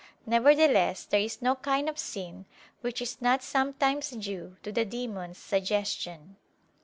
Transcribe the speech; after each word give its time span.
Nevertheless 0.25 1.05
there 1.05 1.19
is 1.19 1.43
no 1.43 1.53
kind 1.55 1.87
of 1.87 1.99
sin 1.99 2.47
which 2.79 3.03
is 3.03 3.21
not 3.21 3.43
sometimes 3.43 4.09
due 4.09 4.57
to 4.63 4.71
the 4.71 4.83
demons' 4.83 5.37
suggestion. 5.37 6.37